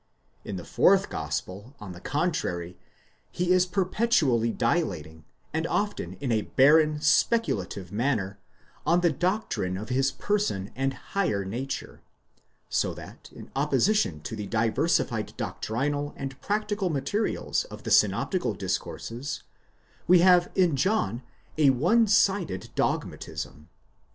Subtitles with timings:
[0.43, 2.75] In the fourth gospel, on the contrary,
[3.31, 8.39] he is perpetually dilating, and often in a barren, speculative manner,
[8.83, 12.01] on the doctrine of his person and higher nature:
[12.67, 19.43] so that in opposition to the diversified doctrinal and practical materials of the synoptical discourses,
[20.07, 21.21] we have in John
[21.59, 23.69] a one sided dogmatism.!